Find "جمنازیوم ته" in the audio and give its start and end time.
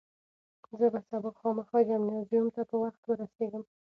1.87-2.61